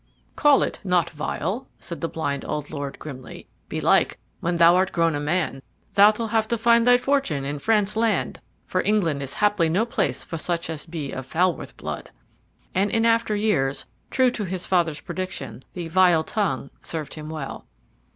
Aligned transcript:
"Call 0.35 0.63
it 0.63 0.79
not 0.83 1.11
vile," 1.11 1.67
said 1.79 2.01
the 2.01 2.09
blind 2.09 2.43
old 2.43 2.71
Lord, 2.71 2.97
grimly; 2.97 3.45
"belike, 3.69 4.17
when 4.39 4.55
thou 4.55 4.75
art 4.75 4.91
grown 4.91 5.13
a 5.13 5.19
man, 5.19 5.61
thou'lt 5.93 6.31
have 6.31 6.47
to 6.47 6.57
seek 6.57 6.83
thy 6.85 6.97
fortune 6.97 7.45
in 7.45 7.59
France 7.59 7.95
land, 7.95 8.39
for 8.65 8.81
England 8.81 9.21
is 9.21 9.35
haply 9.35 9.69
no 9.69 9.85
place 9.85 10.23
for 10.23 10.39
such 10.39 10.71
as 10.71 10.87
be 10.87 11.11
of 11.11 11.27
Falworth 11.27 11.77
blood." 11.77 12.09
And 12.73 12.89
in 12.89 13.05
after 13.05 13.35
years, 13.35 13.85
true 14.09 14.31
to 14.31 14.43
his 14.43 14.65
father's 14.65 15.01
prediction, 15.01 15.63
the 15.73 15.87
"vile 15.87 16.23
tongue" 16.23 16.71
served 16.81 17.13
him 17.13 17.29
well. 17.29 17.67